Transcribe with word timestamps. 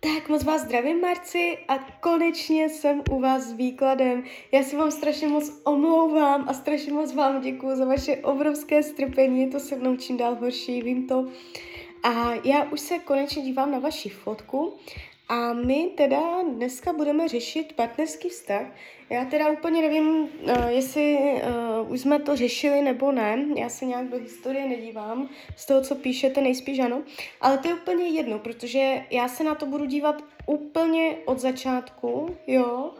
Tak 0.00 0.28
moc 0.28 0.44
vás 0.44 0.62
zdravím, 0.62 1.00
Marci, 1.00 1.58
a 1.68 1.78
konečně 1.78 2.68
jsem 2.68 3.02
u 3.10 3.20
vás 3.20 3.42
s 3.42 3.52
výkladem. 3.52 4.24
Já 4.52 4.62
se 4.62 4.76
vám 4.76 4.90
strašně 4.90 5.28
moc 5.28 5.60
omlouvám 5.64 6.48
a 6.48 6.54
strašně 6.54 6.92
moc 6.92 7.14
vám 7.14 7.40
děkuji 7.40 7.76
za 7.76 7.84
vaše 7.84 8.16
obrovské 8.16 8.82
strpení, 8.82 9.40
je 9.40 9.48
to 9.48 9.60
se 9.60 9.76
mnou 9.76 9.96
čím 9.96 10.16
dál 10.16 10.34
horší, 10.34 10.82
vím 10.82 11.08
to. 11.08 11.26
A 12.02 12.32
já 12.44 12.64
už 12.64 12.80
se 12.80 12.98
konečně 12.98 13.42
dívám 13.42 13.70
na 13.70 13.78
vaši 13.78 14.08
fotku 14.08 14.74
a 15.28 15.52
my 15.52 15.90
teda 15.96 16.42
dneska 16.42 16.92
budeme 16.92 17.28
řešit 17.28 17.72
partnerský 17.72 18.28
vztah. 18.28 18.66
Já 19.10 19.24
teda 19.24 19.50
úplně 19.50 19.82
nevím, 19.82 20.08
uh, 20.08 20.28
jestli 20.68 21.18
uh, 21.82 21.92
už 21.92 22.00
jsme 22.00 22.18
to 22.18 22.36
řešili 22.36 22.82
nebo 22.82 23.12
ne. 23.12 23.46
Já 23.56 23.68
se 23.68 23.84
nějak 23.84 24.08
do 24.08 24.18
historie 24.18 24.66
nedívám. 24.66 25.28
Z 25.56 25.66
toho, 25.66 25.82
co 25.82 25.94
píšete, 25.94 26.40
nejspíš 26.40 26.78
ano. 26.78 27.02
Ale 27.40 27.58
to 27.58 27.68
je 27.68 27.74
úplně 27.74 28.08
jedno, 28.08 28.38
protože 28.38 29.04
já 29.10 29.28
se 29.28 29.44
na 29.44 29.54
to 29.54 29.66
budu 29.66 29.84
dívat 29.84 30.24
úplně 30.46 31.16
od 31.24 31.38
začátku, 31.38 32.36
jo. 32.46 32.94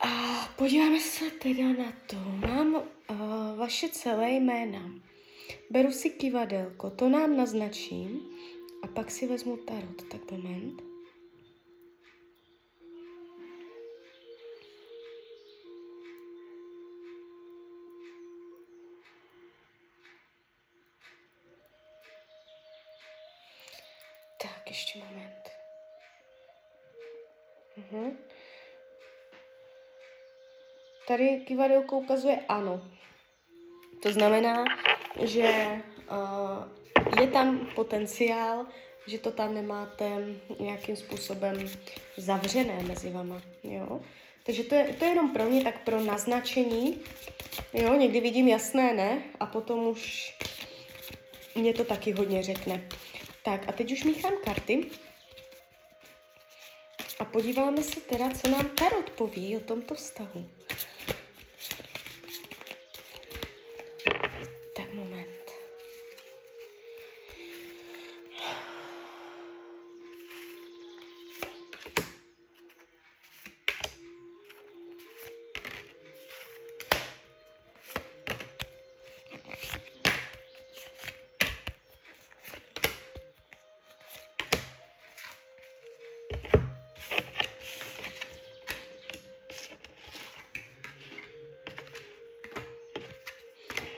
A 0.00 0.08
podíváme 0.56 1.00
se 1.00 1.24
teda 1.30 1.64
na 1.64 1.92
to. 2.06 2.16
Mám 2.48 2.74
uh, 2.74 2.82
vaše 3.56 3.88
celé 3.88 4.30
jména. 4.30 4.90
Beru 5.70 5.92
si 5.92 6.10
kivadelko, 6.10 6.90
to 6.90 7.08
nám 7.08 7.36
naznačím. 7.36 8.20
A 8.82 8.86
pak 8.86 9.10
si 9.10 9.26
vezmu 9.26 9.56
tarot, 9.56 10.02
tak 10.10 10.30
moment. 10.30 10.91
Mhm. 27.76 28.18
Tady 31.08 31.40
kivadelko 31.46 31.98
ukazuje 31.98 32.38
ano. 32.48 32.88
To 34.02 34.12
znamená, 34.12 34.64
že 35.24 35.80
uh, 36.10 37.20
je 37.20 37.26
tam 37.26 37.66
potenciál, 37.74 38.66
že 39.06 39.18
to 39.18 39.30
tam 39.30 39.54
nemáte 39.54 40.04
nějakým 40.60 40.96
způsobem 40.96 41.70
zavřené 42.16 42.82
mezi 42.82 43.10
vama. 43.10 43.42
Jo? 43.62 44.00
Takže 44.42 44.64
to 44.64 44.74
je, 44.74 44.84
to 44.98 45.04
je 45.04 45.10
jenom 45.10 45.32
pro 45.32 45.44
mě 45.44 45.64
tak 45.64 45.84
pro 45.84 46.00
naznačení. 46.00 47.00
Jo, 47.72 47.94
někdy 47.94 48.20
vidím 48.20 48.48
jasné 48.48 48.94
ne 48.94 49.22
a 49.40 49.46
potom 49.46 49.86
už 49.86 50.34
mě 51.54 51.74
to 51.74 51.84
taky 51.84 52.12
hodně 52.12 52.42
řekne. 52.42 52.88
Tak 53.44 53.68
a 53.68 53.72
teď 53.72 53.92
už 53.92 54.04
míchám 54.04 54.32
karty. 54.44 54.90
A 57.22 57.24
podíváme 57.24 57.82
se 57.82 58.00
teda, 58.00 58.30
co 58.30 58.48
nám 58.48 58.68
Tarot 58.68 59.10
poví 59.10 59.56
o 59.56 59.60
tomto 59.60 59.94
vztahu. 59.94 60.44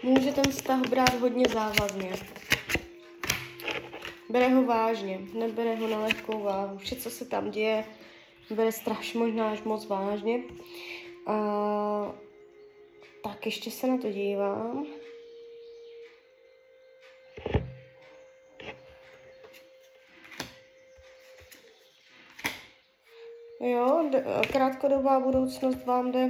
Může 0.04 0.32
ten 0.32 0.44
vztah 0.44 0.80
brát 0.80 1.20
hodně 1.20 1.44
závazně. 1.52 2.12
Bere 4.28 4.48
ho 4.48 4.64
vážně, 4.64 5.20
nebere 5.34 5.76
ho 5.76 5.88
na 5.88 5.98
lehkou 5.98 6.42
váhu. 6.42 6.78
Vše, 6.78 6.96
co 6.96 7.10
se 7.10 7.24
tam 7.24 7.50
děje, 7.50 7.84
bere 8.50 8.72
strašně 8.72 9.20
možná 9.20 9.50
až 9.50 9.62
moc 9.62 9.86
vážně. 9.86 10.42
A, 11.26 11.34
tak 13.22 13.46
ještě 13.46 13.70
se 13.70 13.86
na 13.86 13.98
to 13.98 14.10
dívám. 14.10 14.86
Jo, 23.60 24.10
krátkodobá 24.52 25.20
budoucnost 25.20 25.84
vám 25.84 26.12
jde 26.12 26.28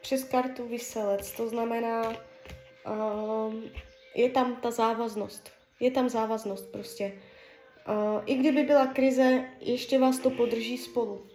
přes 0.00 0.24
kartu 0.24 0.66
vyselec. 0.66 1.32
To 1.32 1.48
znamená, 1.48 2.33
um, 2.86 3.62
je 4.14 4.30
tam 4.30 4.56
ta 4.56 4.70
závaznost. 4.70 5.50
Je 5.80 5.90
tam 5.90 6.08
závaznost 6.08 6.72
prostě. 6.72 7.12
Uh, 7.88 8.22
I 8.26 8.34
kdyby 8.34 8.62
byla 8.62 8.86
krize, 8.86 9.44
ještě 9.60 9.98
vás 9.98 10.18
to 10.18 10.30
podrží 10.30 10.78
spolu. 10.78 11.26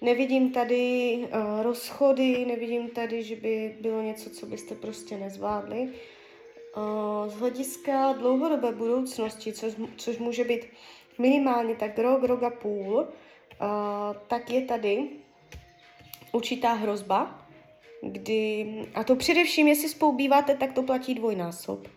Nevidím 0.00 0.52
tady 0.52 1.16
uh, 1.16 1.62
rozchody, 1.62 2.44
nevidím 2.44 2.88
tady, 2.88 3.22
že 3.22 3.36
by 3.36 3.76
bylo 3.80 4.02
něco, 4.02 4.30
co 4.30 4.46
byste 4.46 4.74
prostě 4.74 5.16
nezvládli. 5.16 5.80
Uh, 6.76 7.28
z 7.28 7.34
hlediska 7.34 8.12
dlouhodobé 8.12 8.72
budoucnosti, 8.72 9.52
což, 9.52 9.72
což 9.96 10.18
může 10.18 10.44
být 10.44 10.66
minimálně 11.18 11.74
tak 11.74 11.98
rok, 11.98 12.22
rok 12.22 12.42
a 12.42 12.50
půl, 12.50 12.94
uh, 12.96 13.06
tak 14.26 14.50
je 14.50 14.62
tady 14.62 15.08
určitá 16.32 16.72
hrozba, 16.72 17.43
kdy, 18.04 18.66
a 18.94 19.04
to 19.04 19.16
především, 19.16 19.68
jestli 19.68 19.88
spolu 19.88 20.12
býváte, 20.12 20.54
tak 20.54 20.72
to 20.72 20.82
platí 20.82 21.14
dvojnásob. 21.14 21.88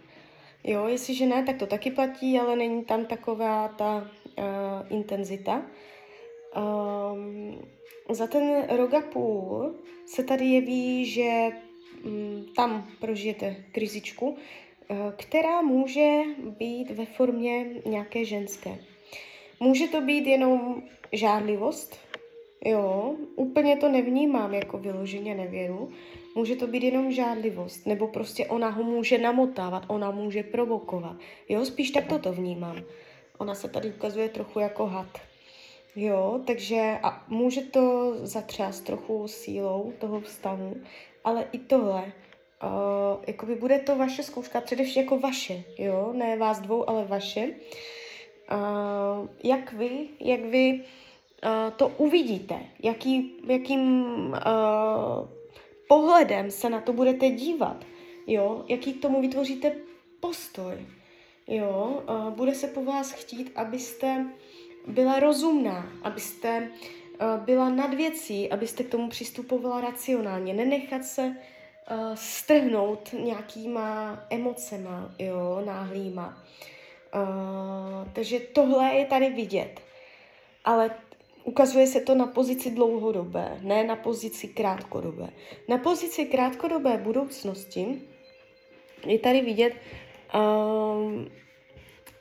Jo, 0.64 0.88
jestliže 0.88 1.26
ne, 1.26 1.44
tak 1.44 1.58
to 1.58 1.68
taky 1.68 1.92
platí, 1.92 2.40
ale 2.40 2.56
není 2.56 2.86
tam 2.86 3.06
taková 3.06 3.68
ta 3.68 4.12
uh, 4.38 4.44
intenzita. 4.90 5.62
Um, 6.58 7.62
za 8.10 8.28
ten 8.28 8.66
rok 8.70 8.94
a 8.94 9.02
půl 9.02 9.76
se 10.06 10.24
tady 10.24 10.46
jeví, 10.46 11.06
že 11.06 11.50
um, 12.06 12.46
tam 12.56 12.88
prožijete 13.00 13.56
krizičku, 13.72 14.30
uh, 14.30 14.38
která 15.18 15.62
může 15.62 16.22
být 16.60 16.92
ve 16.92 17.06
formě 17.06 17.66
nějaké 17.86 18.26
ženské. 18.26 18.78
Může 19.60 19.88
to 19.88 20.02
být 20.02 20.28
jenom 20.28 20.84
žádlivost, 21.12 22.07
Jo, 22.66 23.16
úplně 23.36 23.78
to 23.78 23.90
nevnímám 23.90 24.54
jako 24.54 24.78
vyloženě 24.78 25.36
nevěru. 25.36 25.90
Může 26.36 26.56
to 26.56 26.68
být 26.68 26.84
jenom 26.84 27.12
žádlivost, 27.12 27.86
nebo 27.86 28.08
prostě 28.08 28.46
ona 28.46 28.70
ho 28.70 28.84
může 28.84 29.18
namotávat, 29.18 29.84
ona 29.88 30.12
může 30.12 30.44
provokovat. 30.44 31.16
Jo, 31.50 31.66
spíš 31.66 31.92
tak 31.92 32.08
toto 32.08 32.34
vnímám. 32.34 32.84
Ona 33.38 33.56
se 33.56 33.70
tady 33.70 33.90
ukazuje 33.90 34.30
trochu 34.30 34.60
jako 34.60 34.86
had. 34.86 35.08
Jo, 35.96 36.42
takže 36.48 37.00
a 37.04 37.24
může 37.28 37.62
to 37.62 38.14
zatřást 38.22 38.82
trochu 38.82 39.28
sílou 39.28 39.94
toho 40.00 40.22
vztahu, 40.22 40.76
ale 41.24 41.46
i 41.52 41.58
tohle, 41.58 42.04
uh, 42.04 43.24
jakoby 43.28 43.56
bude 43.56 43.80
to 43.80 43.96
vaše 43.96 44.24
zkouška, 44.24 44.62
především 44.62 45.04
jako 45.04 45.20
vaše, 45.20 45.64
jo, 45.78 46.14
ne 46.14 46.38
vás 46.38 46.60
dvou, 46.60 46.90
ale 46.90 47.06
vaše. 47.06 47.48
Uh, 48.52 49.28
jak 49.44 49.74
vy, 49.74 50.08
jak 50.20 50.42
vy 50.42 50.84
to 51.76 51.88
uvidíte, 51.88 52.60
jaký, 52.84 53.38
jakým 53.48 54.04
uh, 54.30 55.28
pohledem 55.88 56.52
se 56.52 56.70
na 56.70 56.82
to 56.82 56.94
budete 56.94 57.30
dívat, 57.30 57.86
jo, 58.28 58.66
jaký 58.68 58.94
k 58.94 59.02
tomu 59.02 59.22
vytvoříte 59.22 59.76
postoj, 60.20 60.86
jo, 61.48 62.04
uh, 62.10 62.30
bude 62.30 62.56
se 62.56 62.68
po 62.68 62.84
vás 62.84 63.12
chtít, 63.12 63.52
abyste 63.56 64.26
byla 64.88 65.20
rozumná, 65.20 65.90
abyste 66.04 66.70
uh, 67.22 67.46
byla 67.46 67.70
nad 67.70 67.94
věcí, 67.94 68.52
abyste 68.52 68.84
k 68.84 68.90
tomu 68.90 69.10
přistupovala 69.10 69.82
racionálně, 69.82 70.54
nenechat 70.54 71.04
se 71.04 71.22
uh, 71.22 71.36
strhnout 72.16 73.14
nějakýma 73.14 74.20
emocema, 74.30 75.12
jo, 75.20 75.62
náhlýma. 75.66 76.44
Uh, 77.16 78.12
takže 78.14 78.40
tohle 78.40 78.94
je 78.94 79.06
tady 79.06 79.30
vidět. 79.30 79.82
Ale 80.66 80.92
ukazuje 81.48 81.88
se 81.88 82.02
to 82.02 82.16
na 82.16 82.28
pozici 82.28 82.72
dlouhodobé, 82.72 83.58
ne 83.62 83.84
na 83.84 83.96
pozici 83.96 84.48
krátkodobé. 84.48 85.30
Na 85.68 85.78
pozici 85.78 86.26
krátkodobé 86.26 86.98
budoucnosti 86.98 88.02
je 89.06 89.20
tady 89.20 89.42
vidět, 89.42 89.74
um, 90.36 91.28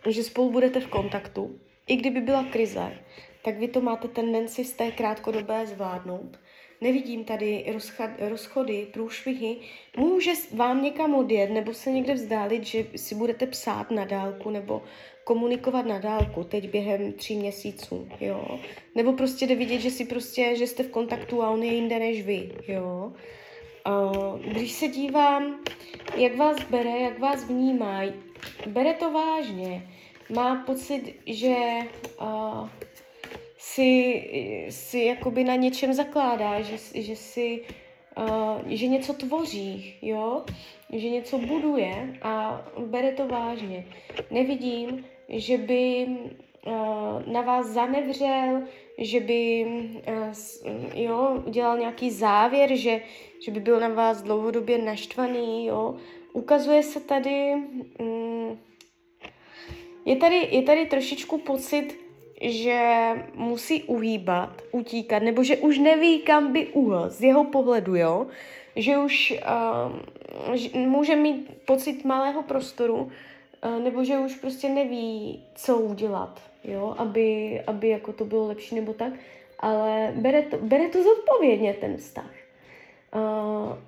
že 0.08 0.22
spolu 0.22 0.50
budete 0.50 0.80
v 0.80 0.86
kontaktu. 0.86 1.58
I 1.86 1.96
kdyby 1.96 2.20
byla 2.20 2.44
krize, 2.44 2.98
tak 3.44 3.58
vy 3.58 3.68
to 3.68 3.80
máte 3.80 4.08
tendenci 4.08 4.64
z 4.64 4.72
té 4.72 4.90
krátkodobé 4.90 5.66
zvládnout. 5.66 6.38
Nevidím 6.80 7.24
tady 7.24 7.64
rozchod, 7.72 8.10
rozchody, 8.18 8.86
průšvihy. 8.92 9.56
Může 9.96 10.32
vám 10.54 10.82
někam 10.82 11.14
odjet 11.14 11.50
nebo 11.50 11.74
se 11.74 11.90
někde 11.90 12.14
vzdálit, 12.14 12.64
že 12.64 12.86
si 12.96 13.14
budete 13.14 13.46
psát 13.46 13.90
na 13.90 14.04
dálku 14.04 14.50
nebo 14.50 14.82
komunikovat 15.24 15.86
na 15.86 15.98
dálku 15.98 16.44
teď 16.44 16.70
během 16.70 17.12
tří 17.12 17.36
měsíců, 17.36 18.08
jo. 18.20 18.58
Nebo 18.94 19.12
prostě 19.12 19.46
jde 19.46 19.54
vidět, 19.54 19.78
že 19.78 19.90
si 19.90 20.04
prostě, 20.04 20.56
že 20.56 20.66
jste 20.66 20.82
v 20.82 20.90
kontaktu 20.90 21.42
a 21.42 21.50
on 21.50 21.62
je 21.62 21.74
jinde 21.74 21.98
než 21.98 22.26
vy, 22.26 22.52
jo. 22.68 23.12
Když 24.50 24.72
se 24.72 24.88
dívám, 24.88 25.60
jak 26.16 26.36
vás 26.36 26.56
bere, 26.70 26.98
jak 27.00 27.18
vás 27.18 27.44
vnímá, 27.44 28.00
bere 28.66 28.94
to 28.94 29.12
vážně. 29.12 29.88
Má 30.34 30.64
pocit, 30.66 31.14
že 31.26 31.56
uh, 32.20 32.68
si, 33.72 34.66
si 34.70 34.98
jakoby 34.98 35.44
na 35.44 35.56
něčem 35.56 35.94
zakládá, 35.94 36.60
že, 36.60 36.76
že 36.94 37.16
si 37.16 37.64
uh, 38.18 38.60
že 38.66 38.86
něco 38.86 39.12
tvoří, 39.12 39.94
jo, 40.02 40.44
že 40.92 41.08
něco 41.10 41.38
buduje 41.38 42.18
a 42.22 42.64
bere 42.78 43.12
to 43.12 43.28
vážně. 43.28 43.86
Nevidím, 44.30 45.04
že 45.28 45.58
by 45.58 46.06
uh, 46.06 47.32
na 47.32 47.40
vás 47.40 47.66
zanevřel, 47.66 48.62
že 48.98 49.20
by 49.20 49.66
uh, 50.08 51.00
jo, 51.00 51.42
udělal 51.46 51.78
nějaký 51.78 52.10
závěr, 52.10 52.76
že, 52.76 53.00
že 53.44 53.50
by 53.50 53.60
byl 53.60 53.80
na 53.80 53.88
vás 53.88 54.22
dlouhodobě 54.22 54.78
naštvaný, 54.78 55.66
jo. 55.66 55.96
Ukazuje 56.32 56.82
se 56.82 57.00
tady, 57.00 57.52
um, 57.98 58.58
je 60.04 60.16
tady, 60.16 60.48
je 60.50 60.62
tady 60.62 60.86
trošičku 60.86 61.38
pocit, 61.38 62.05
že 62.40 63.10
musí 63.34 63.82
uhýbat, 63.82 64.62
utíkat, 64.72 65.22
nebo 65.22 65.42
že 65.42 65.56
už 65.56 65.78
neví, 65.78 66.18
kam 66.18 66.52
by 66.52 66.66
uhl 66.66 67.10
z 67.10 67.20
jeho 67.22 67.44
pohledu, 67.44 67.96
jo? 67.96 68.26
Že 68.76 68.98
už 68.98 69.34
uh, 70.50 70.56
že 70.56 70.78
může 70.78 71.16
mít 71.16 71.50
pocit 71.64 72.04
malého 72.04 72.42
prostoru, 72.42 72.96
uh, 73.64 73.80
nebo 73.80 74.04
že 74.04 74.18
už 74.18 74.34
prostě 74.34 74.68
neví, 74.68 75.42
co 75.54 75.76
udělat, 75.76 76.40
jo? 76.64 76.94
Aby, 76.98 77.60
aby 77.66 77.88
jako 77.88 78.12
to 78.12 78.24
bylo 78.24 78.46
lepší 78.46 78.74
nebo 78.74 78.92
tak, 78.92 79.12
ale 79.60 80.12
bere 80.16 80.42
to, 80.42 80.56
bere 80.56 80.88
to 80.88 81.02
zodpovědně 81.02 81.74
ten 81.74 81.96
vztah. 81.96 82.30
Uh, 83.14 83.78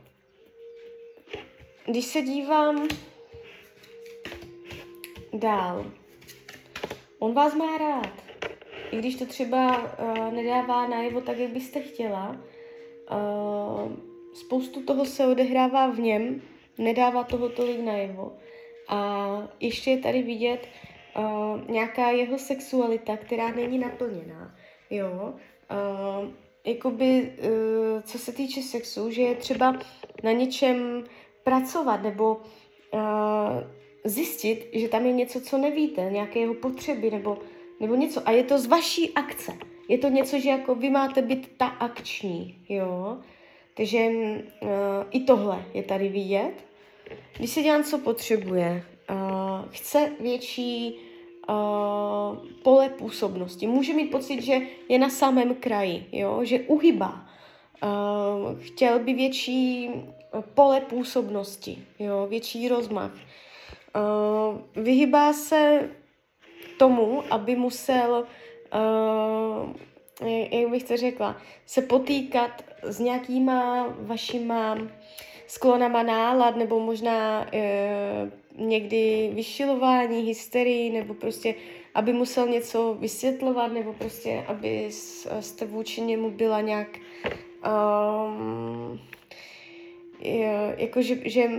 když 1.87 2.05
se 2.05 2.23
dívám 2.23 2.89
dál, 5.33 5.87
on 7.19 7.35
vás 7.35 7.55
má 7.55 7.79
rád 7.79 8.28
i 8.91 8.99
když 8.99 9.17
to 9.17 9.27
třeba 9.27 9.79
uh, 9.79 10.33
nedává 10.33 10.89
najevo 10.89 11.21
tak, 11.21 11.39
jak 11.39 11.51
byste 11.51 11.81
chtěla, 11.81 12.37
uh, 13.11 13.93
spoustu 14.35 14.83
toho 14.83 15.05
se 15.05 15.27
odehrává 15.27 15.87
v 15.91 15.99
něm, 15.99 16.43
nedává 16.79 17.25
toho 17.25 17.49
tolik 17.49 17.81
najevo. 17.81 18.37
A 18.89 19.29
ještě 19.61 19.91
je 19.91 19.99
tady 19.99 20.23
vidět 20.23 20.67
uh, 21.17 21.71
nějaká 21.71 22.11
jeho 22.11 22.39
sexualita, 22.39 23.17
která 23.17 23.51
není 23.51 23.79
naplněná. 23.79 24.55
Jo? 24.91 25.35
Uh, 25.71 26.31
jakoby, 26.65 27.33
uh, 27.39 28.03
co 28.03 28.19
se 28.19 28.33
týče 28.33 28.63
sexu, 28.63 29.11
že 29.11 29.23
je 29.23 29.35
třeba 29.35 29.77
na 30.23 30.33
něčem 30.33 31.05
pracovat 31.45 32.03
nebo 32.03 32.41
uh, 32.93 33.01
zjistit, 34.05 34.69
že 34.73 34.89
tam 34.89 35.07
je 35.07 35.13
něco, 35.13 35.41
co 35.41 35.59
nevíte, 35.59 36.09
nějaké 36.13 36.39
jeho 36.39 36.55
potřeby 36.55 37.11
nebo 37.11 37.39
nebo 37.81 37.95
něco. 37.95 38.29
A 38.29 38.31
je 38.31 38.43
to 38.43 38.59
z 38.59 38.67
vaší 38.67 39.15
akce. 39.15 39.53
Je 39.89 39.99
to 39.99 40.09
něco, 40.09 40.39
že 40.39 40.49
jako 40.49 40.75
vy 40.75 40.91
máte 40.91 41.23
být 41.23 41.53
ta 41.57 41.67
akční, 41.67 42.59
jo. 42.69 43.19
Takže 43.77 44.09
uh, 44.09 44.69
i 45.11 45.21
tohle 45.21 45.65
je 45.75 45.83
tady 45.83 46.09
vidět. 46.09 46.53
Když 47.39 47.51
se 47.51 47.63
dělám, 47.63 47.85
co 47.85 47.99
potřebuje, 47.99 48.85
uh, 49.11 49.17
chce 49.71 50.13
větší 50.21 50.99
uh, 51.49 52.49
pole 52.63 52.89
působnosti. 52.89 53.67
Může 53.67 53.95
mít 53.95 54.11
pocit, 54.11 54.43
že 54.43 54.61
je 54.89 54.99
na 54.99 55.11
samém 55.11 55.55
kraji, 55.55 56.07
jo? 56.13 56.41
že 56.45 56.61
uhybá. 56.61 57.27
Uh, 57.83 58.61
chtěl 58.61 58.99
by 58.99 59.15
větší 59.15 59.91
pole 60.55 60.81
působnosti, 60.81 61.85
jo? 61.99 62.27
větší 62.31 62.69
rozmach. 62.69 63.13
Uh, 63.15 64.83
vyhybá 64.85 65.33
se 65.33 65.91
tomu, 66.79 67.23
aby 67.31 67.57
musel, 67.57 68.27
uh, 68.75 70.29
jak 70.51 70.71
bych 70.71 70.85
to 70.85 70.97
řekla, 70.97 71.37
se 71.67 71.83
potýkat 71.83 72.65
s 72.83 72.99
nějakýma 72.99 73.89
vašima 73.99 74.79
sklonama 75.47 76.03
nálad, 76.03 76.57
nebo 76.57 76.81
možná 76.81 77.47
uh, 77.55 78.67
někdy 78.67 79.31
vyšilování, 79.35 80.21
hysterii, 80.21 80.91
nebo 80.91 81.15
prostě, 81.15 81.55
aby 81.95 82.13
musel 82.13 82.49
něco 82.49 82.97
vysvětlovat, 83.01 83.73
nebo 83.73 83.93
prostě, 83.93 84.45
aby 84.47 84.87
jste 85.41 85.67
vůči 85.67 86.01
němu 86.01 86.31
byla 86.31 86.61
nějak 86.61 86.89
um, 87.67 89.01
jako, 90.77 91.03
že, 91.03 91.19
že, 91.25 91.51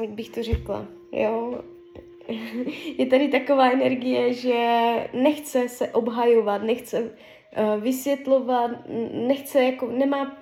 jak 0.00 0.10
bych 0.10 0.28
to 0.28 0.42
řekla, 0.42 0.86
jo, 1.12 1.62
je 2.98 3.06
tady 3.06 3.28
taková 3.28 3.70
energie, 3.70 4.32
že 4.32 4.58
nechce 5.12 5.68
se 5.68 5.88
obhajovat, 5.88 6.62
nechce 6.62 7.02
uh, 7.02 7.82
vysvětlovat, 7.82 8.70
nechce 9.12 9.64
jako, 9.64 9.86
nemá, 9.86 10.36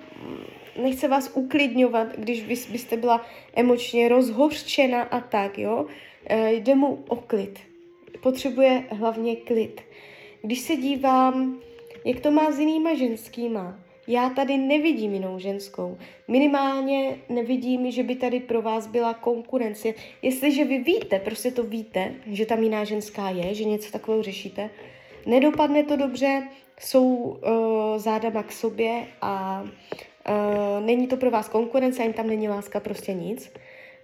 nechce 0.82 1.08
vás 1.08 1.32
uklidňovat, 1.34 2.08
když 2.16 2.42
vy 2.42 2.72
byste 2.72 2.96
byla 2.96 3.26
emočně 3.54 4.08
rozhořčena 4.08 5.02
a 5.02 5.20
tak, 5.20 5.58
jo. 5.58 5.82
Uh, 5.82 6.46
jde 6.48 6.74
mu 6.74 7.04
o 7.08 7.16
klid. 7.16 7.58
Potřebuje 8.22 8.84
hlavně 8.90 9.36
klid. 9.36 9.80
Když 10.42 10.60
se 10.60 10.76
dívám, 10.76 11.60
jak 12.04 12.20
to 12.20 12.30
má 12.30 12.50
s 12.50 12.58
jinýma 12.58 12.94
ženskýma, 12.94 13.78
já 14.10 14.30
tady 14.30 14.58
nevidím 14.58 15.14
jinou 15.14 15.38
ženskou. 15.38 15.98
Minimálně 16.28 17.16
nevidím, 17.28 17.90
že 17.90 18.02
by 18.02 18.14
tady 18.14 18.40
pro 18.40 18.62
vás 18.62 18.86
byla 18.86 19.14
konkurence. 19.14 19.94
Jestliže 20.22 20.64
vy 20.64 20.78
víte, 20.78 21.18
prostě 21.18 21.50
to 21.50 21.62
víte, 21.62 22.14
že 22.26 22.46
tam 22.46 22.62
jiná 22.62 22.84
ženská 22.84 23.30
je, 23.30 23.54
že 23.54 23.64
něco 23.64 23.92
takového 23.92 24.22
řešíte, 24.22 24.70
nedopadne 25.26 25.84
to 25.84 25.96
dobře, 25.96 26.48
jsou 26.80 27.06
uh, 27.06 27.38
zádama 27.96 28.42
k 28.42 28.52
sobě 28.52 29.06
a 29.22 29.62
uh, 29.62 30.86
není 30.86 31.06
to 31.06 31.16
pro 31.16 31.30
vás 31.30 31.48
konkurence, 31.48 32.02
ani 32.02 32.12
tam 32.12 32.26
není 32.26 32.48
láska, 32.48 32.80
prostě 32.80 33.12
nic. 33.12 33.52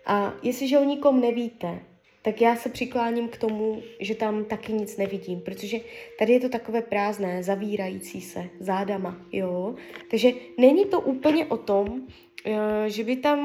A 0.07 0.33
jestliže 0.43 0.79
o 0.79 0.85
nikom 0.85 1.21
nevíte, 1.21 1.79
tak 2.27 2.41
já 2.41 2.57
se 2.57 2.69
přikláním 2.69 3.29
k 3.29 3.37
tomu, 3.37 3.83
že 4.01 4.15
tam 4.15 4.45
taky 4.45 4.73
nic 4.73 4.97
nevidím, 4.97 5.41
protože 5.41 5.79
tady 6.19 6.33
je 6.33 6.41
to 6.41 6.49
takové 6.49 6.83
prázdné, 6.83 7.43
zavírající 7.43 8.21
se 8.21 8.49
zádama, 8.61 9.17
jo. 9.33 9.75
Takže 10.11 10.33
není 10.59 10.85
to 10.85 11.01
úplně 11.01 11.47
o 11.47 11.57
tom, 11.57 12.01
eh, 12.45 12.91
že 12.91 13.05
by 13.05 13.17
tam 13.17 13.41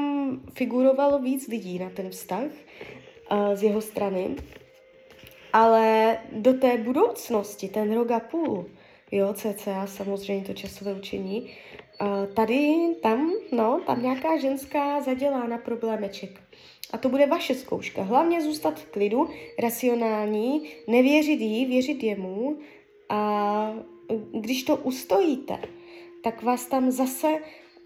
figurovalo 0.54 1.18
víc 1.18 1.48
lidí 1.48 1.78
na 1.78 1.90
ten 1.90 2.10
vztah 2.10 2.50
eh, 2.50 3.56
z 3.56 3.62
jeho 3.62 3.80
strany, 3.80 4.36
ale 5.52 6.18
do 6.32 6.54
té 6.54 6.78
budoucnosti, 6.78 7.68
ten 7.68 7.94
rok 7.94 8.10
a 8.10 8.20
půl, 8.20 8.66
jo, 9.12 9.34
cca 9.34 9.86
samozřejmě 9.86 10.44
to 10.44 10.54
časové 10.54 10.94
učení, 10.94 11.50
eh, 12.00 12.26
tady, 12.26 12.76
tam, 13.02 13.32
no, 13.52 13.80
tam 13.86 14.02
nějaká 14.02 14.38
ženská 14.38 15.00
zadělá 15.00 15.46
na 15.46 15.58
problémeček. 15.58 16.41
A 16.90 16.98
to 16.98 17.08
bude 17.08 17.26
vaše 17.26 17.54
zkouška. 17.54 18.02
Hlavně 18.02 18.42
zůstat 18.42 18.80
v 18.80 18.86
klidu, 18.86 19.28
racionální, 19.58 20.68
nevěřit 20.86 21.40
jí, 21.40 21.66
věřit 21.66 22.02
jemu 22.02 22.58
a 23.08 23.74
když 24.32 24.62
to 24.62 24.76
ustojíte, 24.76 25.58
tak 26.22 26.42
vás 26.42 26.66
tam 26.66 26.90
zase, 26.90 27.28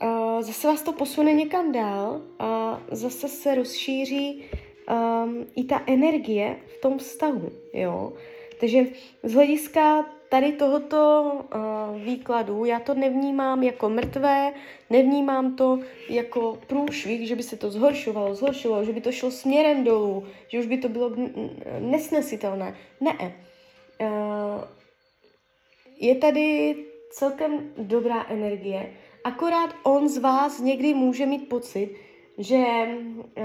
uh, 0.02 0.42
zase 0.42 0.68
vás 0.68 0.82
to 0.82 0.92
posune 0.92 1.32
někam 1.32 1.72
dál 1.72 2.22
a 2.38 2.82
zase 2.90 3.28
se 3.28 3.54
rozšíří 3.54 4.44
um, 4.44 5.46
i 5.56 5.64
ta 5.64 5.82
energie 5.86 6.56
v 6.78 6.80
tom 6.80 6.98
vztahu, 6.98 7.52
jo. 7.72 8.12
Takže 8.60 8.86
z 9.22 9.32
hlediska 9.32 10.06
tady 10.28 10.52
tohoto 10.52 11.32
uh, 11.34 12.02
výkladu 12.02 12.64
já 12.64 12.80
to 12.80 12.94
nevnímám 12.94 13.62
jako 13.62 13.88
mrtvé, 13.88 14.52
nevnímám 14.90 15.56
to 15.56 15.78
jako 16.08 16.58
průšvih, 16.66 17.28
že 17.28 17.36
by 17.36 17.42
se 17.42 17.56
to 17.56 17.70
zhoršovalo, 17.70 18.34
zhoršovalo, 18.34 18.84
že 18.84 18.92
by 18.92 19.00
to 19.00 19.12
šlo 19.12 19.30
směrem 19.30 19.84
dolů, 19.84 20.24
že 20.48 20.60
už 20.60 20.66
by 20.66 20.78
to 20.78 20.88
bylo 20.88 21.12
nesnesitelné. 21.80 22.76
Ne. 23.00 23.34
Uh, 24.00 24.64
je 26.00 26.14
tady 26.14 26.76
celkem 27.10 27.72
dobrá 27.78 28.26
energie, 28.28 28.92
akorát 29.24 29.74
on 29.82 30.08
z 30.08 30.18
vás 30.18 30.60
někdy 30.60 30.94
může 30.94 31.26
mít 31.26 31.48
pocit, 31.48 31.96
že 32.38 32.56
uh, 32.56 33.44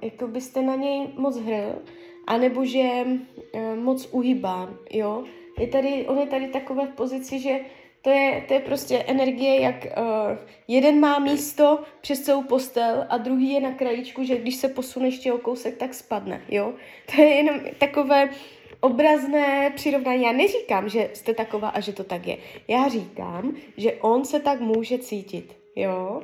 jako 0.00 0.26
byste 0.26 0.62
na 0.62 0.74
něj 0.74 1.08
moc 1.16 1.36
hrl, 1.36 1.82
anebo 2.26 2.64
že 2.64 3.04
uh, 3.04 3.74
moc 3.74 4.08
uhybá, 4.12 4.70
jo, 4.90 5.24
je 5.58 5.66
tady, 5.66 6.06
on 6.06 6.18
je 6.18 6.26
tady 6.26 6.48
takové 6.48 6.86
v 6.86 6.94
pozici, 6.94 7.38
že 7.40 7.60
To 8.06 8.10
je, 8.10 8.44
to 8.48 8.54
je 8.54 8.60
prostě 8.60 8.98
energie, 8.98 9.60
jak 9.60 9.84
uh, 9.84 10.38
jeden 10.68 11.00
má 11.00 11.18
místo 11.18 11.82
přes 12.00 12.22
celou 12.22 12.42
postel 12.42 13.06
a 13.08 13.18
druhý 13.18 13.52
je 13.52 13.60
na 13.60 13.72
krajičku, 13.74 14.24
že 14.24 14.38
když 14.38 14.56
se 14.56 14.68
posune 14.68 15.08
ještě 15.08 15.32
o 15.32 15.38
kousek, 15.38 15.76
tak 15.76 15.94
spadne, 15.94 16.40
jo. 16.48 16.74
To 17.10 17.22
je 17.22 17.28
jenom 17.28 17.60
takové 17.78 18.30
obrazné 18.80 19.72
přirovnání. 19.74 20.22
Já 20.22 20.32
neříkám, 20.32 20.88
že 20.88 21.10
jste 21.14 21.34
taková 21.34 21.68
a 21.68 21.80
že 21.80 21.92
to 21.92 22.04
tak 22.04 22.26
je. 22.26 22.36
Já 22.68 22.88
říkám, 22.88 23.56
že 23.76 23.92
on 23.92 24.24
se 24.24 24.40
tak 24.40 24.60
může 24.60 24.98
cítit, 24.98 25.56
jo. 25.76 26.22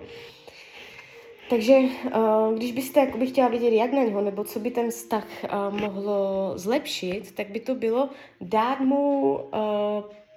Takže 1.50 1.78
uh, 1.78 2.54
když 2.56 2.72
byste 2.72 3.00
jakoby 3.00 3.26
chtěla 3.26 3.48
vědět, 3.48 3.70
jak 3.70 3.92
na 3.92 4.02
něho, 4.02 4.20
nebo 4.22 4.44
co 4.44 4.58
by 4.60 4.70
ten 4.70 4.90
vztah 4.90 5.26
uh, 5.44 5.80
mohlo 5.80 6.52
zlepšit, 6.56 7.32
tak 7.32 7.50
by 7.50 7.60
to 7.60 7.74
bylo 7.74 8.08
dát 8.40 8.80
mu 8.80 9.34
uh, 9.34 9.40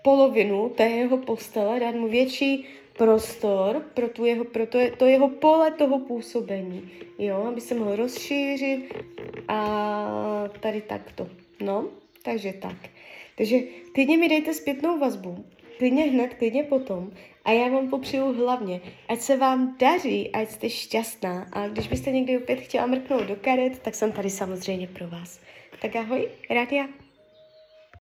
polovinu 0.03 0.69
té 0.69 0.83
jeho 0.83 1.17
postele, 1.17 1.79
dát 1.79 1.95
mu 1.95 2.07
větší 2.07 2.65
prostor 2.97 3.81
pro, 3.93 4.09
tu 4.09 4.25
jeho, 4.25 4.43
pro 4.45 4.67
to, 4.67 4.79
to 4.97 5.05
jeho 5.05 5.29
pole 5.29 5.71
toho 5.71 5.99
působení, 5.99 6.89
jo, 7.19 7.43
aby 7.47 7.61
se 7.61 7.75
mohl 7.75 7.95
rozšířit 7.95 8.93
a 9.47 10.49
tady 10.59 10.81
takto, 10.81 11.27
no, 11.61 11.85
takže 12.23 12.53
tak. 12.53 12.77
Takže 13.37 13.59
klidně 13.93 14.17
mi 14.17 14.29
dejte 14.29 14.53
zpětnou 14.53 14.99
vazbu, 14.99 15.45
klidně 15.77 16.03
hned, 16.03 16.33
klidně 16.33 16.63
potom 16.63 17.11
a 17.45 17.51
já 17.51 17.67
vám 17.67 17.89
popřeju 17.89 18.33
hlavně, 18.33 18.81
ať 19.09 19.19
se 19.19 19.37
vám 19.37 19.75
daří, 19.79 20.31
ať 20.31 20.49
jste 20.49 20.69
šťastná 20.69 21.47
a 21.53 21.67
když 21.67 21.87
byste 21.87 22.11
někdy 22.11 22.37
opět 22.37 22.59
chtěla 22.59 22.85
mrknout 22.85 23.23
do 23.23 23.35
karet, 23.35 23.79
tak 23.79 23.95
jsem 23.95 24.11
tady 24.11 24.29
samozřejmě 24.29 24.87
pro 24.87 25.07
vás. 25.07 25.39
Tak 25.81 25.95
ahoj, 25.95 26.29
Rádia. 26.49 27.04